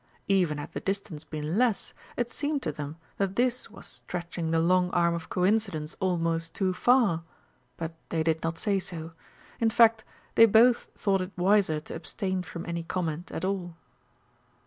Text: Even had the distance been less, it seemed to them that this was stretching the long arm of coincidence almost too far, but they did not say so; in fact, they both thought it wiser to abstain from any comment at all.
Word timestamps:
Even 0.27 0.57
had 0.57 0.71
the 0.71 0.79
distance 0.79 1.23
been 1.23 1.59
less, 1.59 1.93
it 2.17 2.31
seemed 2.31 2.63
to 2.63 2.71
them 2.71 2.97
that 3.17 3.35
this 3.35 3.69
was 3.69 3.85
stretching 3.85 4.49
the 4.49 4.59
long 4.59 4.89
arm 4.89 5.13
of 5.13 5.29
coincidence 5.29 5.95
almost 5.99 6.55
too 6.55 6.73
far, 6.73 7.21
but 7.77 7.93
they 8.09 8.23
did 8.23 8.41
not 8.41 8.57
say 8.57 8.79
so; 8.79 9.11
in 9.59 9.69
fact, 9.69 10.03
they 10.33 10.47
both 10.47 10.87
thought 10.97 11.21
it 11.21 11.37
wiser 11.37 11.79
to 11.79 11.93
abstain 11.93 12.41
from 12.41 12.65
any 12.65 12.81
comment 12.81 13.31
at 13.31 13.45
all. 13.45 13.75